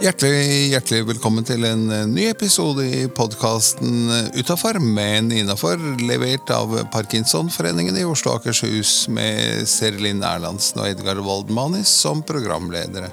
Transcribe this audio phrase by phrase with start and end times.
[0.00, 6.72] Hjertelig, hjertelig velkommen til en eh, ny episode i podkasten Utafor, men innafor, levert av
[6.94, 13.12] Parkinsonforeningen i Oslo og Akershus med Serlin Erlandsen og Edgar Woldmanis som programledere.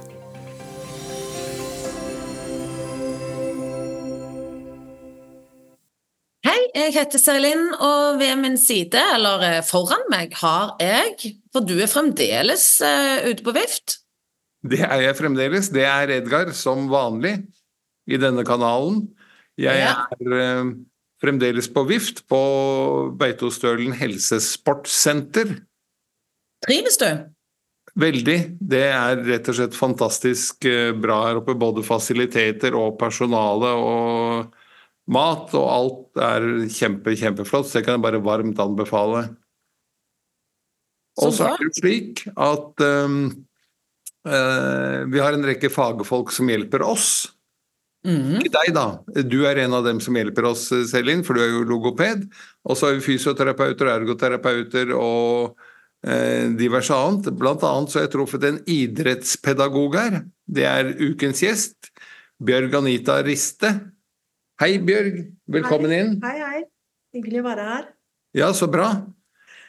[6.88, 11.76] Jeg heter Serilin, og ved min side, eller eh, foran meg, har jeg For du
[11.82, 14.00] er fremdeles uh, ute på vift?
[14.68, 15.72] Det er jeg fremdeles.
[15.74, 17.38] Det er Edgar, som vanlig,
[18.08, 19.04] i denne kanalen.
[19.60, 19.96] Jeg ja.
[20.16, 20.76] er uh,
[21.24, 22.42] fremdeles på vift på
[23.20, 25.58] Beitostølen helsesportsenter.
[26.68, 27.10] Trives du?
[27.98, 28.38] Veldig.
[28.60, 30.68] Det er rett og slett fantastisk
[31.02, 31.58] bra her oppe.
[31.58, 34.57] Både fasiliteter og personale og
[35.12, 39.28] mat, og alt er kjempe, kjempeflott, så det kan jeg bare varmt anbefale.
[41.24, 43.22] Og så er det slik at um,
[44.28, 47.10] uh, vi har en rekke fagfolk som hjelper oss.
[48.08, 48.38] Mm.
[48.40, 48.86] Ikke deg, da.
[49.26, 52.28] Du er en av dem som hjelper oss, Selin, for du er jo logoped.
[52.68, 55.58] Og så har vi fysioterapeuter og ergoterapeuter og
[56.06, 57.32] eh, diverse annet.
[57.40, 60.22] Blant annet så har jeg truffet en idrettspedagog her.
[60.46, 61.92] Det er ukens gjest.
[62.38, 63.74] Bjørg Anita Riste.
[64.58, 65.20] Hei, Bjørg.
[65.54, 65.98] Velkommen hei.
[66.02, 66.16] inn.
[66.24, 66.64] Hei, hei.
[67.14, 67.84] Hyggelig å være her.
[68.38, 68.88] Ja, så bra.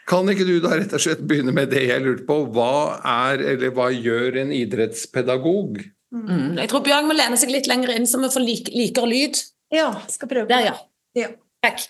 [0.09, 2.39] Kan ikke du da rett og slett begynne med det jeg lurte på.
[2.57, 5.83] Hva er, eller hva gjør en idrettspedagog?
[6.17, 6.57] Mm.
[6.63, 9.43] Jeg tror Bjørg må lene seg litt lenger inn, så vi får lik, likere lyd.
[9.77, 10.49] Ja, skal prøve.
[10.49, 10.75] Der, ja.
[11.21, 11.29] ja.
[11.69, 11.85] Takk.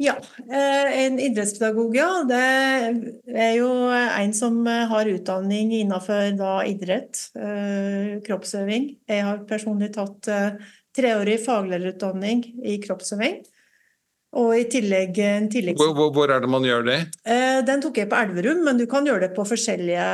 [0.00, 0.14] Ja,
[0.48, 2.08] eh, en idrettspedagog, ja.
[2.32, 2.40] Det
[3.34, 8.94] er jo en som har utdanning innenfor da, idrett, eh, kroppsøving.
[9.10, 13.40] Jeg har personlig tatt eh, treårig faglærerutdanning i kroppsøving.
[14.36, 15.80] Og i tillegg en tilleggs...
[15.80, 16.98] Hvor, hvor, er det man gjør det?
[17.24, 20.08] Eh, den tok jeg på Elverum, men du kan gjøre det på forskjellige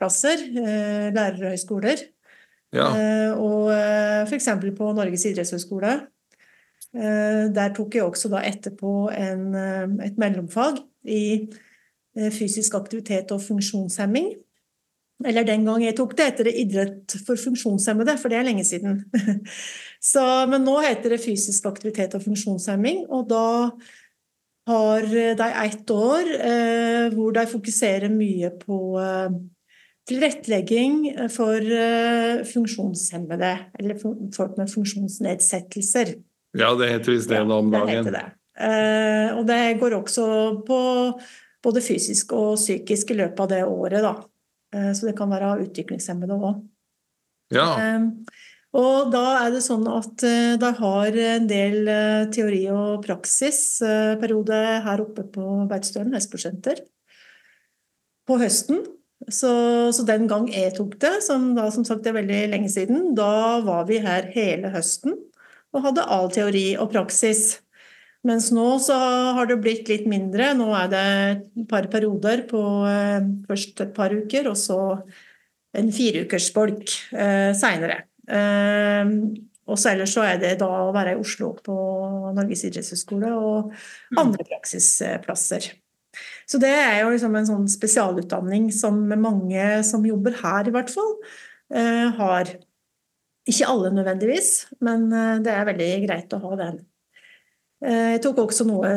[0.00, 0.42] plasser.
[0.42, 2.02] Eh, lærerhøyskoler.
[2.74, 2.88] Ja.
[2.90, 3.70] Eh, og
[4.26, 4.50] f.eks.
[4.78, 6.00] på Norges idrettshøgskole.
[6.90, 9.52] Der tok jeg også da etterpå en,
[10.02, 11.46] et mellomfag i
[12.34, 14.32] fysisk aktivitet og funksjonshemming.
[15.26, 18.64] Eller den gang jeg tok det, heter det idrett for funksjonshemmede, for det er lenge
[18.64, 19.02] siden.
[20.12, 23.46] Så, men nå heter det fysisk aktivitet og funksjonshemming, og da
[24.70, 29.38] har de ett år eh, hvor de fokuserer mye på eh,
[30.10, 30.98] tilrettelegging
[31.32, 36.16] for eh, funksjonshemmede, eller folk med funksjonsnedsettelser.
[36.58, 38.04] Ja, det heter visst det nå om dagen.
[38.08, 38.26] Det det.
[38.60, 40.26] Eh, og det går også
[40.66, 40.80] på
[41.62, 44.14] både fysisk og psykisk i løpet av det året, da.
[44.74, 46.62] Eh, så det kan være utviklingshemmede òg.
[47.54, 47.66] Ja.
[47.80, 48.06] Eh,
[48.80, 51.90] og da er det sånn at eh, de har en del
[52.34, 56.84] teori og praksisperiode her oppe på Beitostølen helsesportsenter
[58.28, 58.84] på høsten.
[59.28, 59.50] Så,
[59.92, 63.58] så, den gang jeg tok det, som da som sagt er veldig lenge siden, da
[63.66, 65.18] var vi her hele høsten
[65.76, 67.60] og hadde all teori og praksis.
[68.28, 68.96] Mens nå så
[69.36, 70.50] har det blitt litt mindre.
[70.58, 74.80] Nå er det et par perioder på eh, først et par uker, og så
[75.80, 78.02] en fireukersbolk eh, seinere.
[78.28, 79.14] Eh,
[79.70, 81.76] og så ellers så er det da å være i Oslo på
[82.36, 84.18] Norges idrettshøgskole og mm.
[84.20, 85.70] andre praksisplasser.
[86.50, 90.90] Så det er jo liksom en sånn spesialutdanning som mange som jobber her, i hvert
[90.92, 91.14] fall,
[91.72, 92.56] eh, har.
[93.48, 94.50] Ikke alle nødvendigvis,
[94.84, 96.80] men eh, det er veldig greit å ha den.
[97.80, 98.90] Eh, jeg tok også noe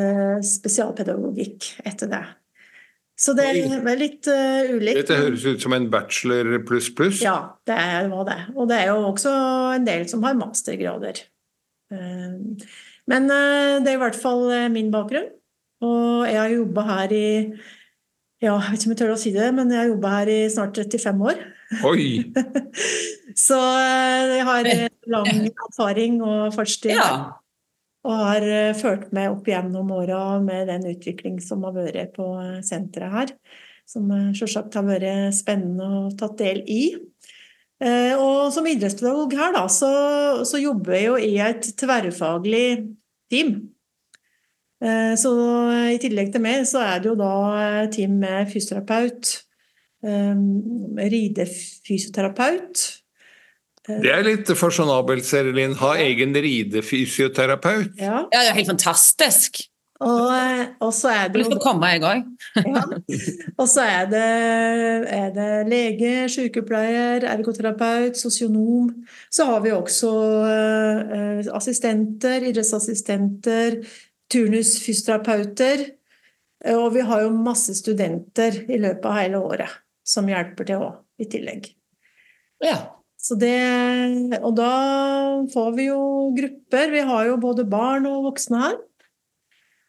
[0.44, 2.24] spesialpedagogikk etter det.
[3.24, 5.04] Så det er litt uh, ulikt.
[5.04, 7.22] Dette høres ut som en bachelor pluss pluss?
[7.24, 7.78] Ja, det
[8.10, 8.40] var det.
[8.58, 9.32] Og det er jo også
[9.78, 11.22] en del som har mastergrader.
[11.94, 12.58] Uh,
[13.12, 15.30] men uh, det er i hvert fall min bakgrunn.
[15.84, 17.30] Og jeg har jobba her i
[18.44, 20.32] ja, jeg vet ikke om jeg tør å si det, men jeg har jobba her
[20.34, 21.38] i snart 35 år.
[21.88, 22.08] Oi!
[23.46, 24.68] Så jeg har
[25.14, 25.30] lang
[25.70, 26.98] erfaring og fartstid.
[26.98, 27.43] Ja.
[28.04, 32.26] Og har eh, ført meg opp gjennom åra med den utvikling som har vært på
[32.42, 33.32] eh, senteret her.
[33.88, 36.84] Som eh, selvsagt har vært spennende å tatt del i.
[37.84, 39.90] Og som idrettspedagog her, da, så,
[40.48, 42.68] så jobber jeg jo i et tverrfaglig
[43.34, 43.50] team.
[45.20, 45.32] Så
[45.92, 47.34] i tillegg til meg, så er det jo da
[47.92, 49.34] team med fysioterapeut,
[51.12, 53.03] ridefysioterapeut,
[53.88, 55.76] det er litt fasjonabelt, Serelin.
[55.82, 57.94] Ha egen ridefysioterapeut.
[58.00, 58.24] Ja.
[58.32, 59.66] ja, det er helt fantastisk.
[60.04, 60.32] Og,
[60.84, 62.24] og, så er det jo Du får komme, jeg òg.
[62.60, 62.84] ja.
[63.62, 64.24] Og så er det,
[65.16, 68.90] er det lege, sykepleier, ergoterapeut, sosionom.
[69.32, 70.12] Så har vi også
[70.44, 73.80] uh, assistenter, idrettsassistenter,
[74.34, 75.86] turnusfysioterapeuter.
[76.74, 81.00] Og vi har jo masse studenter i løpet av hele året som hjelper til òg,
[81.20, 81.72] i tillegg.
[82.64, 82.78] Ja.
[83.24, 83.56] Så det,
[84.44, 84.72] og da
[85.54, 86.02] får vi jo
[86.36, 86.92] grupper.
[86.92, 88.76] Vi har jo både barn og voksne her.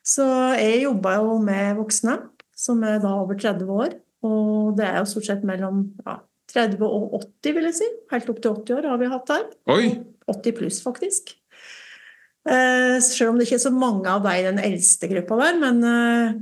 [0.06, 0.26] Så
[0.60, 2.18] jeg jobber jo med voksne,
[2.54, 3.96] som er da over 30 år.
[4.24, 6.20] Og det er jo stort sett mellom ja,
[6.54, 7.88] 30 og 80, vil jeg si.
[8.12, 9.48] Helt opp til 80 år har vi hatt her.
[9.74, 9.88] Oi!
[10.30, 11.34] 80 pluss, faktisk.
[12.44, 15.58] Eh, selv om det ikke er så mange av deg i den eldste gruppa der,
[15.60, 16.38] men eh,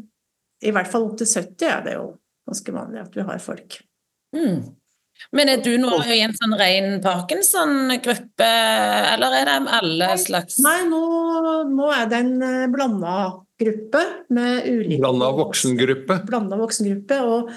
[0.67, 2.07] i hvert fall opp til 70 er det jo
[2.51, 3.79] ganske vanlig at vi har folk.
[4.35, 4.61] Mm.
[5.33, 8.49] Men er du nå i en sånn ren Parkinson-gruppe,
[9.13, 11.03] eller er det alle slags Nei, nå,
[11.71, 13.15] nå er det en eh, blanda
[13.63, 14.03] gruppe
[14.35, 16.19] med ulike Blanda voksengruppe.
[16.29, 17.21] Blanda voksengruppe.
[17.23, 17.53] Og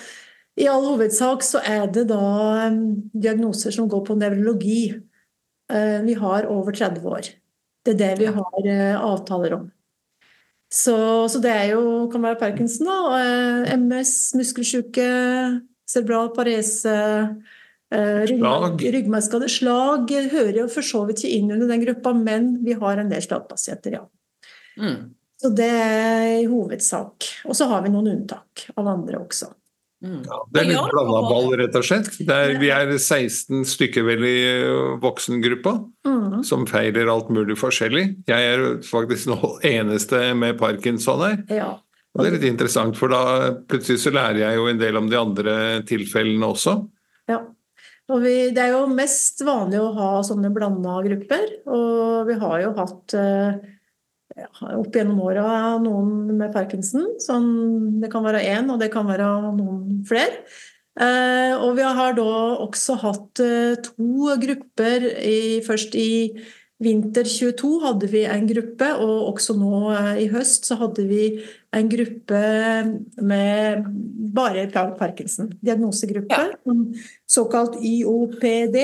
[0.62, 2.22] i all hovedsak så er det da
[2.70, 2.82] um,
[3.12, 4.82] diagnoser som går på nevrologi.
[5.72, 7.32] Eh, vi har over 30 år.
[7.86, 9.70] Det er det vi har eh, avtaler om.
[10.72, 10.96] Så,
[11.32, 15.06] så det er jo, kan være Parkinson, da, MS, muskelsjuke,
[15.90, 16.94] cerebral parese,
[17.92, 18.82] eh, Slag.
[18.96, 19.50] ryggmargskade.
[19.50, 23.10] Slag hører jo for så vidt ikke inn under den gruppa, men vi har en
[23.12, 24.06] del slagpasienter, ja.
[24.82, 25.14] mm.
[25.42, 27.26] Så det er i hovedsak.
[27.46, 29.50] Og så har vi noen unntak av andre også.
[30.06, 30.22] Mm.
[30.24, 32.08] Ja, det er litt blanda ball, rett og slett.
[32.24, 34.38] Det er, vi er 16 stykker vel i
[35.04, 35.76] voksengruppa
[36.36, 36.44] Mm.
[36.44, 38.06] som feiler alt mulig forskjellig.
[38.28, 41.44] Jeg er faktisk den eneste med parkinson her.
[41.50, 41.70] Ja.
[42.16, 45.12] Og det er litt interessant, for da plutselig så lærer jeg jo en del om
[45.12, 45.56] de andre
[45.88, 46.80] tilfellene også.
[47.32, 47.44] ja.
[48.14, 52.60] Og vi, det er jo mest vanlig å ha sånne blanda grupper, og vi har
[52.62, 53.56] jo hatt eh,
[54.38, 55.48] ja, opp gjennom åra
[55.82, 57.16] noen med parkinson.
[57.24, 57.50] Sånn,
[58.04, 60.44] det kan være én, og det kan være noen flere.
[61.02, 62.28] Eh, og vi har da
[62.64, 66.12] også hatt eh, to grupper i, først i
[66.84, 71.30] Vinter 22 hadde vi en gruppe, og også nå eh, i høst så hadde vi
[71.76, 72.42] en gruppe
[73.24, 73.86] med
[74.36, 74.68] bare
[75.00, 75.54] parkinson.
[75.64, 76.42] Diagnosegruppe.
[77.28, 78.80] Såkalt IOPD.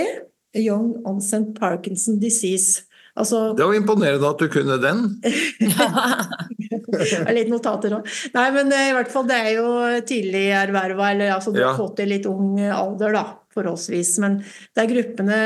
[0.56, 2.84] Young Onset Parkinson Disease.
[3.20, 5.02] Altså Det var imponerende at du kunne den.
[5.22, 8.08] det er litt notater òg.
[8.36, 9.68] Nei, men eh, i hvert fall det er jo
[10.08, 11.72] tidlig erverva, eller altså du Ja.
[11.74, 13.24] har fått i litt ung alder, da,
[13.56, 14.14] forholdsvis.
[14.24, 14.40] Men
[14.78, 15.42] de gruppene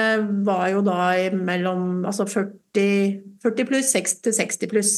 [0.45, 0.99] var jo da
[1.33, 4.93] mellom altså 40, 40 pluss, 60 til 60 pluss.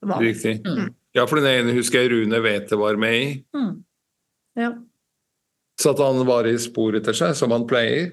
[0.00, 0.22] Var.
[0.24, 0.56] Riktig.
[0.64, 0.94] Mm.
[1.12, 3.28] Ja, for den ene husker jeg Rune Wæthe var med i.
[3.52, 3.72] Mm.
[4.56, 4.72] Ja.
[5.80, 8.12] Så at han var i spor etter seg, som han pleier.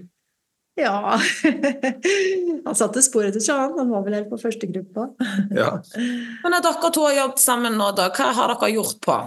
[0.80, 1.16] ja.
[2.66, 3.76] Han satte spor etter seg, han.
[3.80, 5.10] Han var vel helt på første gruppa.
[5.54, 5.76] Ja.
[6.44, 9.18] Men når dere to har jobbet sammen nå, da, hva har dere gjort på?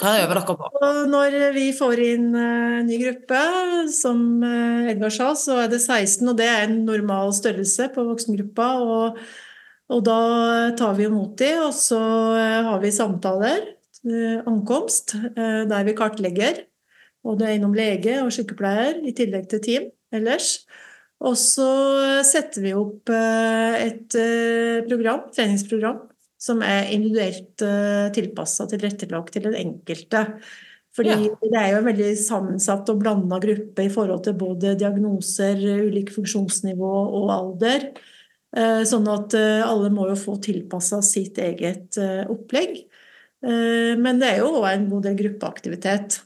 [0.00, 0.70] Hva øver dere på?
[0.80, 3.44] Og når vi får inn uh, en ny gruppe,
[3.92, 8.06] som uh, Edgar sa, så er det 16, og det er en normal størrelse på
[8.08, 8.70] voksengruppa.
[8.80, 9.20] Og,
[9.90, 10.20] og da
[10.78, 12.00] tar vi imot de, og så
[12.38, 13.64] eh, har vi samtaler,
[14.06, 16.62] eh, ankomst, eh, der vi kartlegger.
[17.26, 20.60] Og det er innom lege og sykepleier, i tillegg til team ellers.
[21.20, 21.68] Og så
[22.24, 26.00] setter vi opp eh, et eh, program, treningsprogram,
[26.40, 27.60] som er individuelt
[28.16, 30.22] tilpassa tilrettelagt til den enkelte.
[30.96, 31.34] Fordi Ja.
[31.42, 36.14] det er jo en veldig sammensatt og blanda gruppe i forhold til både diagnoser, ulike
[36.16, 37.90] funksjonsnivå og alder.
[38.56, 42.80] Eh, Sånn at eh, alle må jo få tilpassa sitt eget eh, opplegg.
[43.44, 46.22] Eh, Men det er jo òg en god del gruppeaktivitet.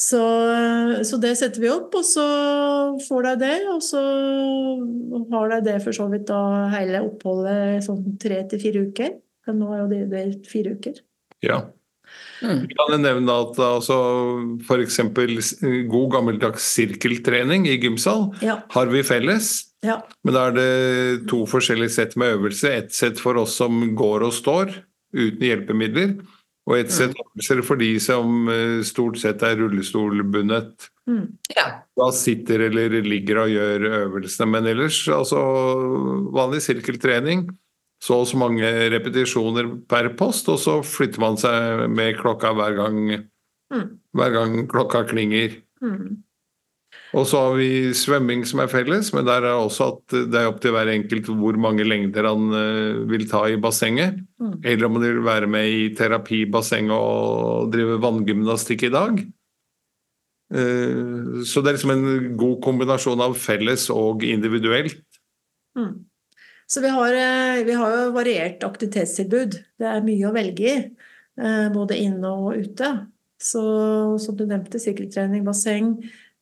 [0.00, 0.20] Så,
[1.06, 2.24] så det setter vi opp, og så
[3.06, 3.54] får de det.
[3.70, 4.00] Og så
[5.30, 6.40] har de det for så vidt da
[6.74, 9.14] hele oppholdet sånn tre til fire uker.
[9.46, 11.00] Men nå er jo det delt fire uker.
[11.46, 11.62] ja.
[12.44, 12.66] Mm.
[12.68, 13.94] Vi kan nevne at altså,
[14.68, 14.98] f.eks.
[15.88, 18.58] god gammeldags sirkeltrening i gymsal Ja.
[18.74, 19.70] har vi felles.
[19.82, 19.96] ja.
[20.22, 22.70] Men da er det to forskjellige sett med øvelse.
[22.76, 24.74] Ett sett for oss som går og står
[25.16, 26.14] uten hjelpemidler,
[26.64, 30.88] og ett sett øvelser for de som eh, stort sett er rullestolbundet.
[31.10, 31.26] Mm.
[31.56, 31.66] Ja.
[31.98, 34.48] Da sitter eller ligger og gjør øvelsene.
[34.54, 35.42] Men ellers, altså
[36.32, 37.46] vanlig sirkeltrening.
[38.04, 42.76] Så og så mange repetisjoner per post, og så flytter man seg med klokka hver
[42.80, 43.28] gang,
[43.72, 43.98] Mm.
[44.14, 45.54] hver gang klokka klinger.
[45.82, 46.18] Mm.
[47.14, 50.48] Og så har vi svømming som er felles, men der er også at det er
[50.50, 54.18] opp til hver enkelt hvor mange lengder han eh, vil ta i bassenget.
[54.42, 54.56] Mm.
[54.66, 59.22] Eller om han vil være med i terapibassenget og drive vanngymnastikk i dag.
[60.54, 64.98] Eh, Så det er liksom en god kombinasjon av felles og individuelt.
[65.78, 65.94] Mm.
[66.66, 69.60] Så vi har, eh, vi har jo variert aktivitetstilbud.
[69.78, 70.76] Det er mye å velge i,
[71.74, 72.90] både inne og ute.
[73.42, 73.62] Så
[74.22, 75.98] som du nevnte, sykkeltrening, basseng,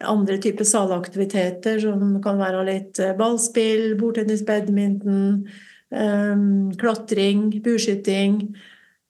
[0.09, 5.47] andre typer salaktiviteter som kan være litt eh, ballspill, bordtennis, badminton,
[5.93, 6.37] eh,
[6.81, 8.41] klatring, bueskyting,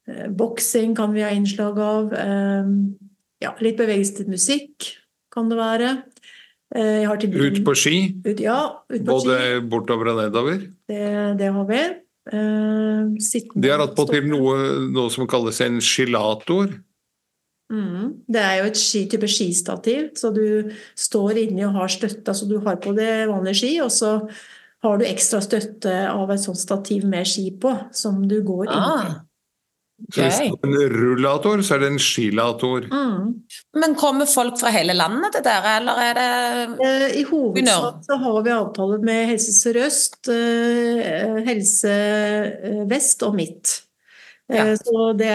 [0.09, 2.13] eh, boksing kan vi ha innslag av.
[2.13, 2.65] eh,
[3.43, 4.93] Ja, litt bevegelse til musikk
[5.35, 6.03] kan det være.
[6.73, 7.97] Tilbud Ut på ski?
[8.25, 9.61] Ut, ja, ut på Både ski.
[9.69, 10.63] bortover og nedover?
[10.89, 11.81] Det, det har vi.
[12.33, 14.55] Eh, De har attpåtil noe,
[14.95, 16.71] noe som kalles en skilator.
[17.73, 18.09] Mm.
[18.29, 22.27] Det er jo et ski, type skistativ, så du står inni og har støtte.
[22.29, 24.19] Altså du har på det vanlige ski, og så
[24.83, 28.79] har du ekstra støtte av et sånt stativ med ski på, som du går inn
[28.79, 28.97] i.
[28.97, 29.13] Ah,
[30.11, 32.89] Så hvis det er en rullator, så er det en skilator.
[32.91, 33.29] Mm.
[33.79, 36.31] Men kommer folk fra hele landet til dere, eller er det
[36.83, 43.35] Eh, I hovedsak så har vi avtaler med Helse Sør-Øst, eh, Helse eh, Vest og
[43.39, 43.82] Midt.
[44.53, 44.77] Eh, Ja.
[44.77, 45.31] Så det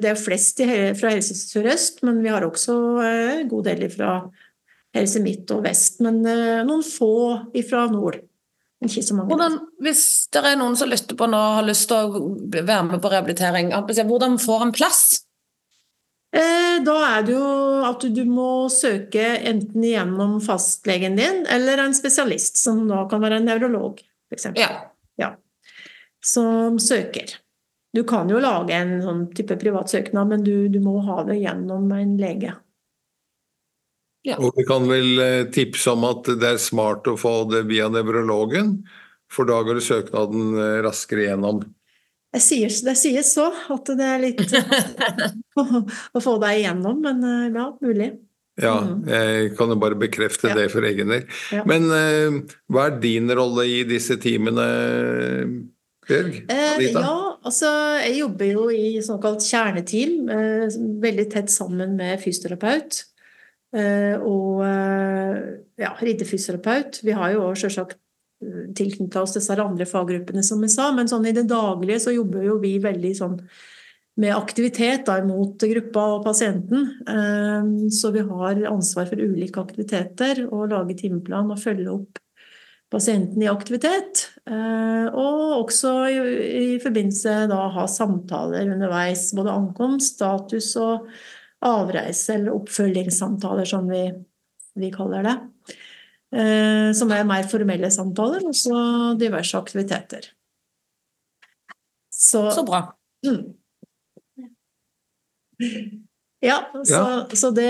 [0.00, 0.60] det er flest
[0.96, 4.30] fra Helse Sør-Øst, men vi har også eh, en god del fra
[4.96, 6.00] Helse Midt og Vest.
[6.04, 7.12] Men eh, noen få
[7.68, 8.18] fra nord.
[8.80, 9.28] Men Ikke så mange.
[9.32, 12.82] hvordan, Hvis det er noen som lytter på nå og har lyst til å være
[12.90, 15.22] med på rehabilitering, hvordan får en plass?
[16.36, 21.94] Eh, Da er det jo at du, må søke enten gjennom fastlegen din eller en
[21.96, 24.50] spesialist, som da kan være en nevrolog, f.eks.
[25.18, 25.32] Ja.
[26.26, 27.38] som søker.
[27.96, 31.38] Du kan jo lage en sånn type privat søknad, men du, du må ha det
[31.40, 32.52] gjennom en lege.
[34.26, 34.36] ja.
[34.42, 37.86] Og vi kan vel eh, tipse om at det er smart å få det via
[37.92, 38.74] nevrologen,
[39.32, 41.62] for da går søknaden eh, raskere gjennom.
[42.34, 44.42] Det sies, det sies så, at det er litt
[46.16, 48.10] å få deg igjennom, men eh, ja, mulig.
[48.60, 49.02] Ja, Mm.
[49.04, 50.54] jeg kan jo bare bekrefte Ja.
[50.56, 51.24] det for egen del.
[51.52, 51.60] Ja.
[51.68, 51.88] Men
[52.72, 54.64] hva er din rolle i disse teamene,
[56.08, 56.38] Bjørg?
[56.48, 57.02] Eh, Anita?
[57.04, 57.68] ja, altså
[58.02, 63.04] jeg jobber jo i såkalt kjerneteam, eh, veldig tett sammen med fysioterapeut.
[63.76, 65.38] Eh, og eh,
[65.82, 67.00] ja, ridefysioterapeut.
[67.06, 67.98] Vi har jo selvsagt
[68.76, 72.44] tilknyttet oss disse andre faggruppene, som jeg sa, men sånn i det daglige så jobber
[72.44, 73.38] jo vi veldig sånn
[74.20, 76.84] med aktivitet da, mot gruppa og pasienten.
[77.92, 82.20] Så vi har ansvar for ulike aktiviteter og lage timeplan og følge opp
[82.92, 84.26] pasienten i aktivitet.
[84.50, 91.08] Eh, Og også i, forbindelse da ha samtaler underveis, både ankomst, status og
[91.66, 94.04] avreise, eller oppfølgingssamtaler som vi,
[94.78, 95.36] vi kaller det.
[96.36, 100.32] Eh, Som er mer formelle samtaler, og så diverse aktiviteter.
[102.10, 102.86] Så, Så bra.
[103.26, 103.54] Mm.
[106.46, 107.26] Ja, så, Ja.
[107.34, 107.68] så det,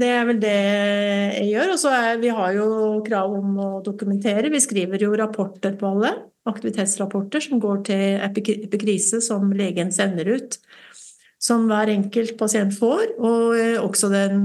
[0.00, 1.72] det er vel det jeg gjør.
[1.74, 2.68] Og så er vi har jo
[3.06, 4.52] krav om å dokumentere.
[4.52, 6.12] Vi skriver jo rapporter på alle.
[6.46, 10.58] Aktivitetsrapporter som går til epikrise, som legen sender ut.
[11.42, 13.16] Som hver enkelt pasient får.
[13.18, 14.42] Og eh, også den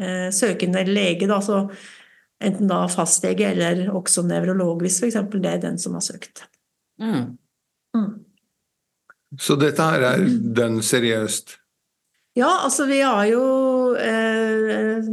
[0.00, 1.66] eh, søkende lege, da, så
[2.42, 5.20] enten da fastlege eller også nevrolog, hvis f.eks.
[5.38, 6.44] det er den som har søkt.
[7.00, 7.36] Mm.
[7.96, 8.12] Mm.
[9.40, 11.61] Så dette her er dønn seriøst.
[12.36, 13.42] Ja, altså vi har jo
[14.00, 15.04] eh,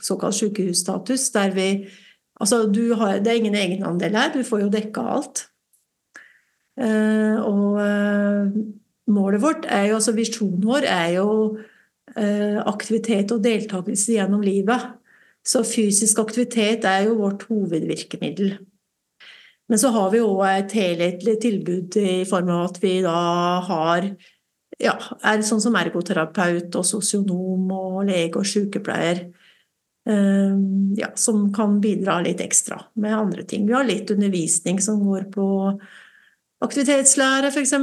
[0.00, 1.68] såkalt sykehusstatus, der vi
[2.42, 2.56] Altså
[2.98, 5.44] har, det er ingen egenandel her, du får jo dekka alt.
[6.74, 8.56] Eh, og eh,
[9.14, 11.28] målet vårt er jo, altså visjonen vår er jo
[12.16, 14.88] eh, aktivitet og deltakelse gjennom livet.
[15.44, 18.56] Så fysisk aktivitet er jo vårt hovedvirkemiddel.
[19.70, 23.18] Men så har vi òg et helhetlig tilbud i form av at vi da
[23.68, 24.10] har
[24.82, 29.28] ja, er sånn som ergoterapeut og sosionom og lege og sykepleier.
[30.06, 30.54] eh,
[30.98, 33.66] ja, som kan bidra litt ekstra med andre ting.
[33.68, 35.46] Vi har litt undervisning som går på
[36.62, 37.74] aktivitetslære, f.eks.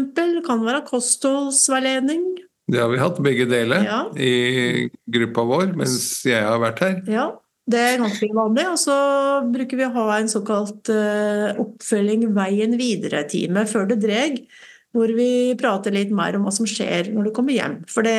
[0.46, 2.24] Kan være kostholdsveiledning.
[2.70, 4.02] Det har vi hatt begge deler Ja.
[4.14, 6.98] i gruppa vår mens jeg har vært her.
[7.10, 7.26] Ja,
[7.70, 8.68] det er ganske vanlig.
[8.70, 8.98] Og så
[9.50, 14.44] bruker vi å ha en såkalt uh, oppfølging veien videre-time før det dreg.
[14.96, 17.76] Hvor vi prater litt mer om hva som skjer når du kommer hjem.
[17.92, 18.16] For det,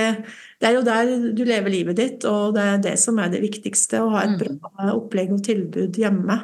[0.62, 3.42] det er jo der du lever livet ditt, og det er det som er det
[3.42, 4.04] viktigste.
[4.04, 6.36] Å ha et bra opplegg og tilbud hjemme.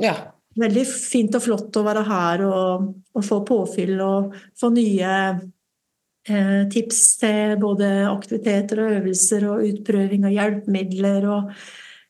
[0.00, 0.14] Ja.
[0.56, 5.12] Veldig fint og flott å være her og, og få påfyll og få nye
[6.28, 11.52] eh, tips til både aktiviteter og øvelser og utprøving av hjelpemidler og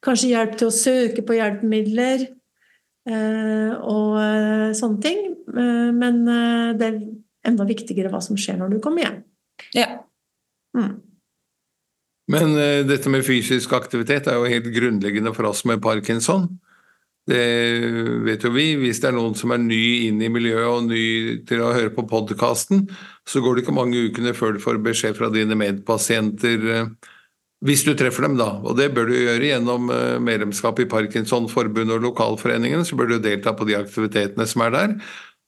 [0.02, 2.26] kanskje hjelp til å søke på hjelpemidler
[3.10, 5.22] eh, og eh, sånne ting.
[5.52, 6.90] Eh, men eh, det
[7.48, 9.22] enda viktigere hva som skjer når du kommer hjem.
[9.78, 9.88] ja.
[10.72, 11.00] Mm.
[12.32, 16.46] Men uh, dette med fysisk aktivitet er jo helt grunnleggende for oss med parkinson.
[17.28, 17.42] Det
[18.26, 18.72] vet jo vi.
[18.80, 21.04] Hvis det er noen som er ny inn i miljøet og ny
[21.46, 22.88] til å høre på podkasten,
[23.28, 27.10] så går det ikke mange ukene før du får beskjed fra dine medpasienter eh,
[27.62, 28.56] hvis du treffer dem, da.
[28.66, 32.82] Og det bør du gjøre gjennom eh, medlemskap i Parkinsonforbundet og lokalforeningen.
[32.82, 34.96] Så bør du delta på de aktivitetene som er der.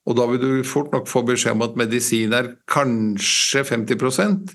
[0.05, 4.55] Og da vil du fort nok få beskjed om at medisin er kanskje 50%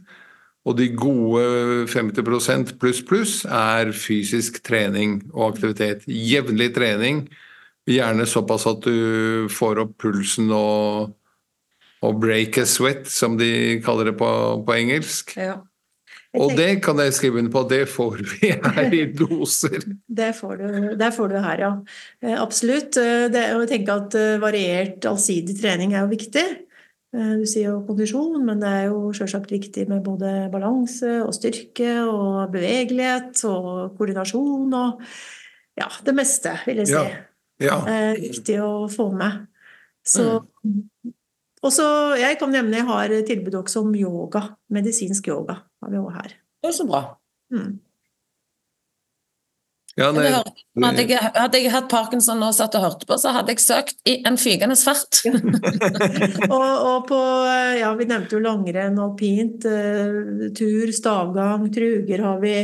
[0.68, 6.04] Og de gode 50% pluss pluss er fysisk trening og aktivitet.
[6.06, 7.24] Jevnlig trening.
[7.90, 11.16] Gjerne såpass at du får opp pulsen og,
[12.06, 14.30] og break a sweat, som de kaller det på,
[14.68, 15.34] på engelsk.
[15.40, 15.62] Ja.
[16.38, 19.82] Og det kan jeg skrive under på, det får vi her i doser.
[20.06, 20.68] Det får du,
[21.00, 21.72] det får du her, ja.
[22.22, 23.00] Eh, absolutt.
[23.02, 26.48] Eh, det, jeg tenker at eh, variert, allsidig trening er jo viktig.
[27.10, 32.04] Du sier jo kondisjon, men det er jo selvsagt viktig med både balanse og styrke
[32.04, 35.02] og bevegelighet og koordinasjon og
[35.80, 37.00] ja, det meste, vil jeg si.
[37.00, 37.08] Ja.
[37.66, 37.80] Ja.
[37.90, 39.48] er viktig å få med.
[40.06, 40.28] Så
[40.62, 40.78] mm.
[41.60, 44.56] Og så, Jeg kan nevne jeg har tilbud også om yoga.
[44.72, 46.36] Medisinsk yoga har vi også her.
[46.62, 47.04] Det er så bra.
[47.52, 47.80] Mm.
[50.00, 53.52] Ja, nei, hadde, jeg, hadde, jeg, hatt parkinson og satt og hørte på, så hadde
[53.52, 55.20] jeg søkt i en fygende fart.
[56.54, 57.20] og, og, på
[57.80, 62.56] Ja, vi nevnte jo langrenn, alpint, uh, tur, stavgang, truger har vi.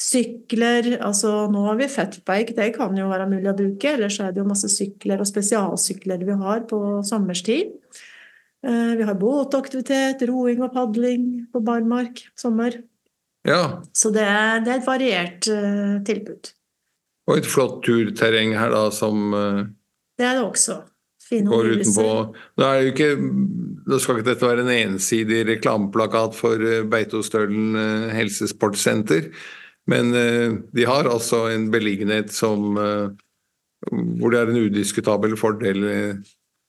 [0.00, 0.96] Sykler.
[0.98, 3.94] Altså nå har vi fatbike, det kan jo være mulig å bruke.
[3.94, 7.76] Ellers er det jo masse sykler og spesialsykler vi har på sommerstid.
[8.66, 12.74] Uh, vi har båtaktivitet, roing og padling på barmark sommer.
[13.48, 13.80] Ja.
[13.96, 16.50] Så det er, det er et variert uh, tilbud.
[17.30, 19.62] Og et flott turterreng her, da, som uh,
[20.18, 20.80] Det er det også.
[21.30, 22.10] Fine går utenpå.
[22.58, 23.14] Da, er ikke,
[23.86, 29.30] da, skal ikke dette være en ensidig reklameplakat for uh, Beitostølen helsesportsenter,
[29.90, 35.80] men de har altså en beliggenhet som hvor det er en udiskutabel fordel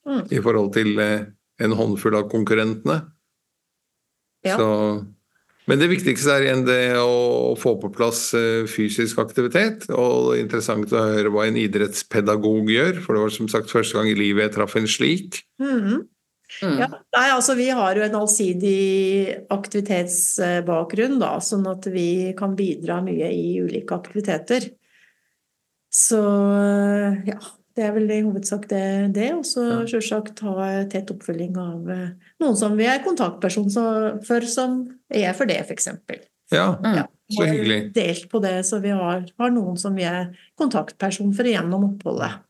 [0.08, 0.32] mm.
[0.32, 0.96] i forhold til
[1.62, 3.02] en håndfull av konkurrentene.
[4.46, 4.58] Ja.
[4.58, 4.70] Så
[5.70, 9.86] men det viktigste er igjen det å få på plass eh, fysisk aktivitet.
[9.94, 14.10] Og interessant å høre hva en idrettspedagog gjør, for det var som sagt første gang
[14.10, 15.44] i livet jeg traff en slik.
[15.62, 16.02] Mm.
[16.60, 16.76] Mm.
[16.82, 23.00] Ja, nei, altså Vi har jo en allsidig aktivitetsbakgrunn, da, sånn at vi kan bidra
[23.06, 24.68] mye i ulike aktiviteter.
[25.92, 26.20] Så
[27.28, 27.40] ja,
[27.78, 28.84] det er vel i hovedsak det.
[29.16, 29.80] det og så ja.
[29.94, 32.10] selvsagt ha tett oppfølging av eh,
[32.44, 33.70] noen som vi er kontaktperson
[34.28, 35.90] for, som er for det, f.eks.
[36.52, 37.80] Ja, ja, så hyggelig.
[37.96, 42.42] Delt på det, så vi har, har, noen som vi er kontaktperson for gjennom oppholdet.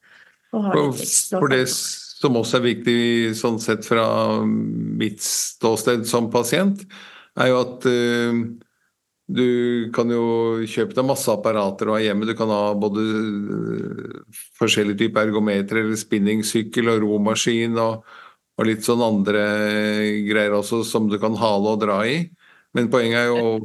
[0.50, 0.98] for,
[1.36, 3.00] for det som også er viktig
[3.38, 4.06] sånn sett fra
[4.42, 6.82] mitt ståsted som pasient,
[7.40, 8.42] er jo at uh,
[9.36, 12.28] du kan jo kjøpe deg masse apparater og ha hjemme.
[12.28, 18.04] Du kan ha både eh, forskjellige typer ergometer eller spinningsykkel og romaskin og,
[18.58, 19.46] og, litt sånn andre
[20.28, 22.26] greier også som du kan hale og dra i.
[22.78, 23.56] Men poenget er jo å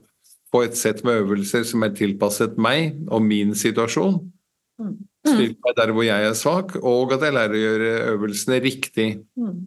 [0.54, 4.18] få et sett med øvelser som er tilpasset meg og min situasjon.
[4.80, 4.96] Mm.
[5.26, 9.08] Meg der hvor jeg er svak, og at jeg lærer å gjøre øvelsene riktig.
[9.34, 9.64] Mm.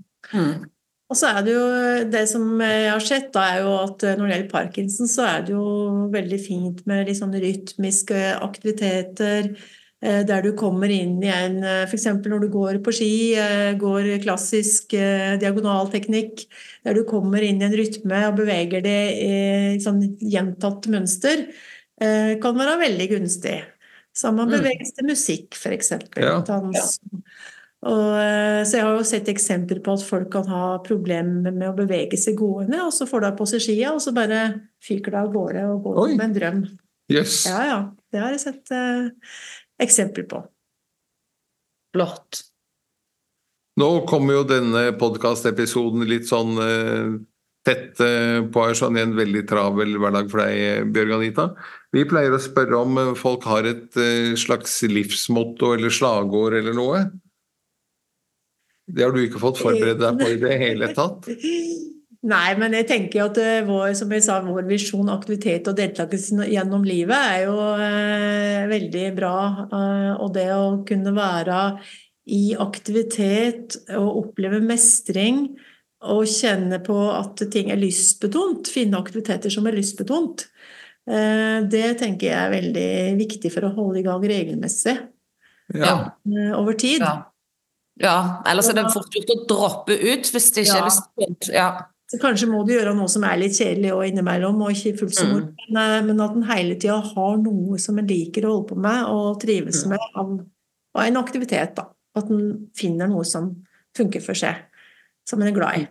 [1.10, 1.66] Og så er det jo
[2.14, 5.48] det som jeg har sett, da er jo at når det gjelder parkinson, så er
[5.48, 5.66] det jo
[6.14, 12.06] veldig fint med sånn rytmiske aktiviteter eh, der du kommer inn i en eh, F.eks.
[12.30, 13.10] når du går på ski,
[13.42, 14.94] eh, går klassisk
[15.42, 16.46] diagonalteknikk,
[16.86, 19.34] der du kommer inn i en rytme og beveger det i
[19.82, 21.48] sånn gjentatt mønster,
[22.00, 23.58] kan være veldig gunstig.
[24.16, 24.54] Samme mm.
[24.54, 25.90] bevegelse til musikk, f.eks.
[26.22, 26.38] Ja.
[26.48, 26.78] Dans.
[26.78, 27.20] Ja.
[27.88, 31.70] Og, eh, så jeg har jo sett eksempler på at folk kan ha problemer med
[31.70, 34.42] å bevege seg gående, og så får du på seg skia, og så bare
[34.84, 36.12] fyker du av gårde og går Oi.
[36.18, 36.62] med en drøm.
[37.10, 37.46] Yes.
[37.48, 37.80] Ja, ja.
[38.12, 39.10] Det har jeg sett eh,
[39.82, 40.44] eksempler på.
[41.96, 42.44] Flott.
[43.80, 47.16] Nå kommer jo denne podkastepisoden litt sånn eh,
[47.66, 51.48] tett eh, på her, sånn i en veldig travel hverdag for deg, Bjørg Anita.
[51.96, 57.04] Vi pleier å spørre om folk har et eh, slags livsmotto eller slagord eller noe.
[58.90, 61.30] Det har du ikke fått forberedt deg på i det hele tatt?
[62.30, 66.50] Nei, men jeg tenker at eh, vår, som jeg sa, vår visjon, aktivitet og deltakelse
[66.52, 69.36] gjennom livet er jo eh, veldig bra.
[69.64, 71.62] Eh, og det å kunne være
[72.30, 75.46] i aktivitet og oppleve mestring
[76.10, 80.46] og kjenne på at ting er lystbetont, finne aktiviteter som er lystbetont,
[81.10, 84.96] eh, det tenker jeg er veldig viktig for å holde i gang regelmessig
[85.76, 85.96] ja.
[86.28, 87.04] Eh, over tid.
[87.04, 87.30] Ja.
[88.00, 90.84] Ja, ellers er det fort gjort å droppe ut hvis det ikke ja.
[90.84, 91.70] er lyst ja.
[92.10, 95.14] Så kanskje må du gjøre noe som er litt kjedelig og innimellom, og ikke fullt
[95.14, 95.34] så mm.
[95.34, 95.68] moro, mm.
[95.76, 99.12] men, men, at en hele tida har noe som en liker å holde på med
[99.14, 99.92] og trives mm.
[99.94, 100.32] med, av,
[100.98, 101.76] av, en aktivitet.
[101.78, 101.86] da.
[102.18, 102.42] At en
[102.78, 103.52] finner noe som
[103.98, 104.58] funker for seg,
[105.30, 105.86] som en er glad i.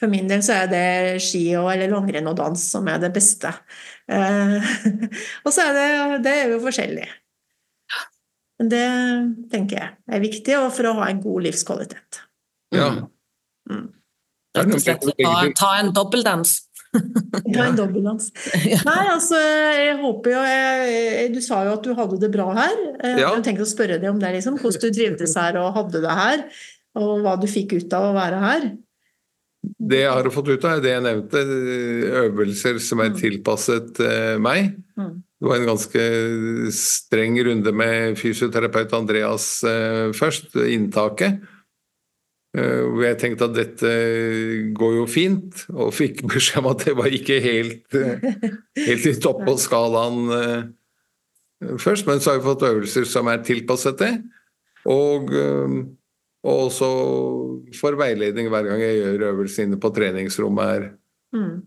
[0.00, 0.86] For min del så er det
[1.20, 3.52] ski og, eller langrenn og dans som er det beste.
[4.08, 4.72] Eh,
[5.44, 5.88] og så er det,
[6.24, 7.04] det er jo forskjellig.
[8.60, 8.86] Men det
[9.52, 12.18] tenker jeg er viktig for å ha en god livskvalitet.
[12.76, 12.90] Ja.
[13.70, 13.86] Mm.
[14.56, 16.58] Rett og slett ta, ta en dobbeltdans.
[17.54, 18.32] Ta en dobbeltdans.
[18.82, 22.72] Nei, altså, jeg håper jo jeg, Du sa jo at du hadde det bra her.
[22.98, 23.28] Jeg Ja.
[23.30, 24.56] hadde tenkt å spørre deg om det, liksom.
[24.58, 26.42] Hvordan du trivdes her og hadde det her.
[26.98, 28.66] Og hva du fikk ut av å være her.
[29.78, 31.44] Det jeg har fått ut av, er det jeg nevnte,
[32.26, 33.18] øvelser som er Mm.
[33.22, 34.74] tilpasset eh, meg.
[34.98, 35.22] Mm.
[35.40, 36.02] Det var en ganske
[36.76, 41.38] streng runde med fysioterapeut Andreas eh, først, inntaket.
[42.52, 43.92] Eh, hvor jeg tenkte at dette
[44.76, 48.20] går jo fint, og fikk beskjed om at det var ikke helt, eh,
[48.84, 50.20] helt i topp på skalaen
[51.80, 52.04] først.
[52.10, 54.12] Men så har vi fått øvelser som er tilpasset det.
[54.92, 55.32] Og,
[56.40, 56.86] og også
[57.76, 60.86] får veiledning hver gang jeg gjør øvelser inne på treningsrommet her.
[61.36, 61.60] Mm.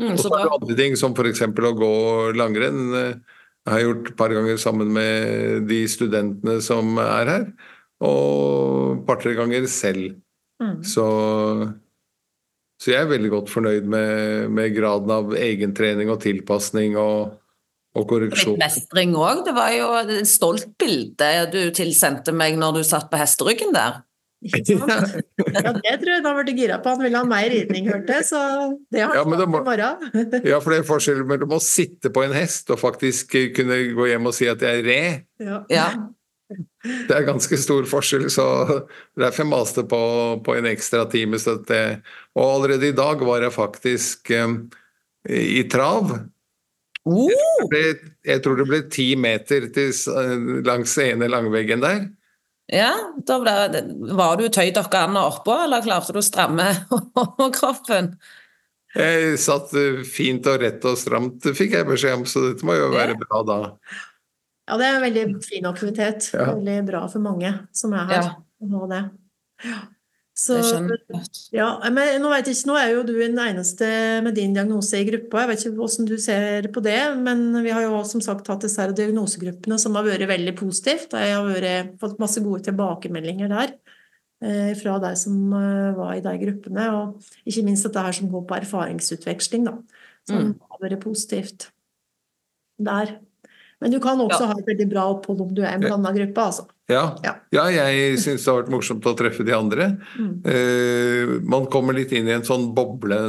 [0.00, 1.42] Mm, Og så er det andre ting, som f.eks.
[1.44, 1.92] å gå
[2.38, 2.80] langrenn.
[2.96, 7.44] Jeg har gjort et par ganger sammen med de studentene som er her,
[8.00, 10.14] og et par-tre ganger selv.
[10.60, 10.80] Mm.
[10.84, 11.04] Så,
[12.80, 17.36] så jeg er veldig godt fornøyd med, med graden av egentrening og tilpasning og,
[17.96, 18.58] og korreksjon.
[18.60, 19.44] mestring òg.
[19.48, 24.00] Det var jo et stolt bilde du tilsendte meg når du satt på hesteryggen der.
[24.40, 25.18] Ikke sant?
[25.52, 26.94] Ja, det tror jeg han ble gira på.
[26.94, 28.38] Han ville ha mer ridning, hørte jeg, så
[28.92, 30.06] det har han ja, må- i morgen.
[30.48, 34.08] Ja, for det er forskjell mellom å sitte på en hest og faktisk kunne gå
[34.12, 35.02] hjem og si at jeg er re.
[35.44, 35.60] Ja.
[35.72, 35.86] Ja.
[36.50, 38.44] Det er ganske stor forskjell, så
[39.20, 40.00] derfor jeg maste på,
[40.46, 41.38] på en ekstra time.
[41.38, 41.84] Så at det,
[42.34, 44.62] og allerede i dag var jeg faktisk um,
[45.28, 46.16] i trav.
[47.04, 47.84] Uh, tror ble,
[48.26, 49.92] jeg tror det ble ti meter til,
[50.66, 52.08] langs ene langveggen der.
[52.70, 52.92] Ja,
[53.26, 53.54] da ble,
[54.14, 56.68] var du tøyd dere an og oppå, eller klarte du å stramme
[57.58, 58.14] kroppen?
[58.94, 62.74] Jeg satt eh, fint og rett og stramt, fikk jeg beskjed om, så dette må
[62.78, 63.58] jo være bra da.
[64.66, 66.32] ja, det er en veldig fin aktivitet.
[66.34, 66.50] Ja.
[66.52, 68.30] Veldig bra for mange som er her.
[68.30, 68.70] Ja.
[68.74, 69.02] ha det.
[69.66, 69.80] Ja.
[70.40, 70.56] Så,
[71.52, 73.88] ja, men nå, vet jeg ikke, nå er jo du den eneste
[74.24, 75.42] med din diagnose i gruppa.
[75.42, 78.64] Jeg vet ikke hvordan du ser på det, men vi har jo som sagt hatt
[78.64, 81.12] disse diagnosegruppene som har vært veldig positivt.
[81.12, 83.74] Jeg har vært, fått masse gode tilbakemeldinger der
[84.40, 86.88] eh, fra deg som eh, var i de gruppene.
[86.96, 89.76] Og ikke minst dette her som går på erfaringsutveksling, da,
[90.30, 90.54] som Mm.
[90.70, 91.68] har vært positivt
[92.80, 93.18] der.
[93.80, 94.46] Men du kan også Ja.
[94.54, 96.66] ha et veldig bra opphold om du er i en blanda gruppe, altså.
[96.90, 97.66] Ja, Ja.
[97.70, 99.92] jeg syns det har vært morsomt å treffe de andre.
[100.18, 100.32] Mm.
[100.44, 103.20] Eh, man kommer litt inn i en sånn boble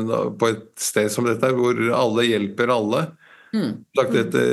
[0.42, 3.04] på et sted som dette, hvor alle hjelper alle.
[3.54, 3.72] Mm.
[4.00, 4.46] Dette,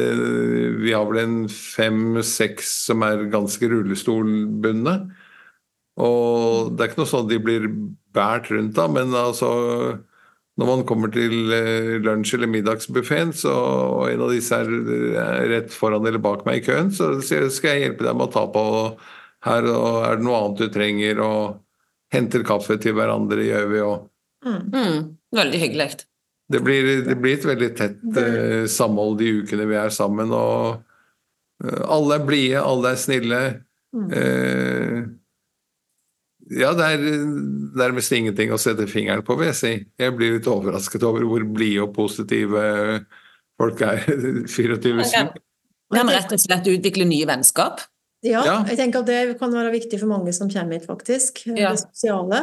[0.82, 4.96] vi har vel en fem-seks som er ganske rullestolbundne.
[5.98, 7.66] Og det er ikke noe sånn de blir
[8.14, 9.50] båret rundt da, men altså
[10.58, 14.72] når man kommer til eh, lunsj- eller middagsbuffeen, og en av disse er
[15.22, 18.32] er rett foran eller bak meg i køen, så skal jeg hjelpe deg med å
[18.34, 18.64] ta på
[19.46, 21.60] her, og er det noe annet du trenger, og
[22.14, 24.06] henter kaffe til hverandre, gjør vi, og
[24.46, 24.70] Mm.
[24.70, 24.98] Mm.
[25.34, 25.86] Veldig hyggelig.
[26.48, 30.78] det blir, det blir et veldig tett eh, samhold de ukene vi er sammen, og
[31.64, 33.40] eh, alle er blide, alle er snille.
[33.92, 34.06] Mm.
[34.14, 35.02] Eh,
[36.50, 37.02] ja, det er
[37.78, 39.72] nærmest ingenting å sette fingeren på, vil jeg si.
[40.00, 42.62] Jeg blir litt overrasket over hvor blide og positive
[43.58, 44.02] folk er
[44.56, 45.02] 24-7.
[45.12, 45.32] Kan,
[45.94, 47.84] kan rett og slett utvikle nye vennskap.
[48.26, 48.56] Ja, Ja.
[48.66, 51.44] jeg tenker at det kan være viktig for mange som kommer hit, faktisk.
[51.52, 51.70] Ja.
[51.76, 52.40] Det sosiale.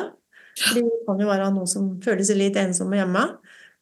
[0.56, 3.26] Det kan jo være noen som føler seg litt ensomme hjemme,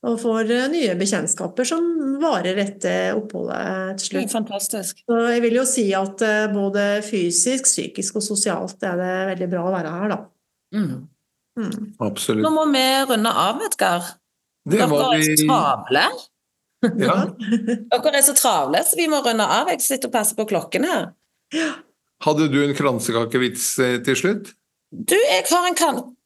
[0.03, 1.85] og får eh, nye bekjentskaper som
[2.21, 4.33] varer etter oppholdet til slutt.
[4.33, 4.99] Fantastisk.
[5.07, 9.49] Så jeg vil jo si at eh, både fysisk, psykisk og sosialt er det veldig
[9.53, 10.19] bra å være her, da.
[10.75, 10.91] Mm.
[11.59, 11.79] Mm.
[12.03, 12.43] Absolutt.
[12.43, 14.11] Nå må vi runde av, Edgar.
[14.63, 16.03] Det Dere er så travle.
[17.03, 17.17] ja.
[17.93, 19.71] Dere er så travle, så vi må runde av.
[19.71, 21.07] Jeg sitter og passer på klokken her.
[22.23, 24.53] Hadde du en kransekakevits eh, til slutt?
[24.93, 25.79] Du, jeg har en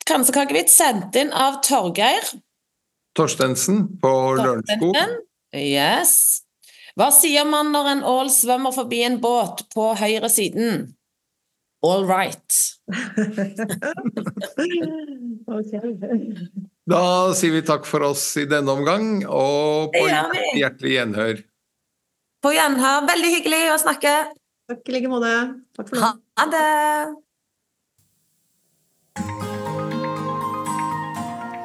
[0.07, 2.33] kransekakevits sendt inn av Torgeir.
[3.17, 4.95] Torstensen på Lørenskog?
[5.55, 6.43] Yes.
[6.97, 10.93] Hva sier man når en ål svømmer forbi en båt på høyre siden?
[11.85, 12.63] All right.
[16.87, 20.05] Da sier vi takk for oss i denne omgang, og på
[20.55, 21.41] hjertelig gjenhør.
[22.43, 23.01] På gjenhør.
[23.09, 24.13] Veldig hyggelig å snakke.
[24.71, 25.33] Takk i like måte.
[25.75, 26.11] Takk for nå.
[26.39, 26.63] Ha det.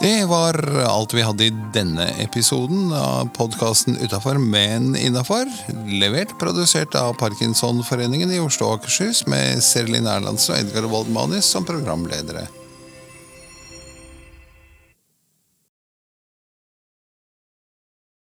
[0.03, 5.47] Det var alt vi hadde i denne episoden av podkasten Utafor, men innafor.
[5.87, 11.63] Levert, produsert av Parkinsonforeningen i Oslo og Akershus med Serlin Erlandsen og Edgar Woldmanis som
[11.69, 12.49] programledere.